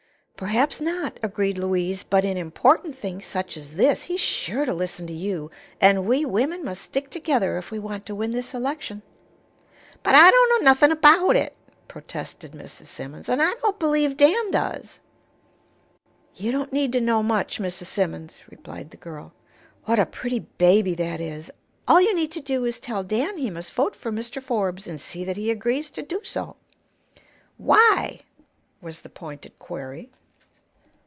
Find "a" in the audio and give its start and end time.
19.99-20.07